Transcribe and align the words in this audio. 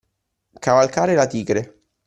Cavalcare 0.65 1.13
la 1.13 1.27
tigre. 1.27 1.61